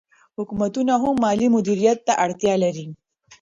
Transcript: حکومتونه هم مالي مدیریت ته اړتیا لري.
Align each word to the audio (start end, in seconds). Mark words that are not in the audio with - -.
حکومتونه 0.37 0.93
هم 1.03 1.15
مالي 1.23 1.47
مدیریت 1.55 1.99
ته 2.07 2.13
اړتیا 2.25 2.53
لري. 2.63 2.87